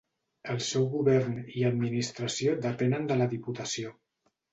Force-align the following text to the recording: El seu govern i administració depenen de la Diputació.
El 0.51 0.59
seu 0.67 0.85
govern 0.93 1.35
i 1.59 1.65
administració 1.69 2.55
depenen 2.65 3.05
de 3.13 3.19
la 3.21 3.29
Diputació. 3.35 3.93